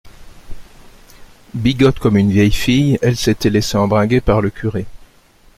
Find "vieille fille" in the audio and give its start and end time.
2.31-2.97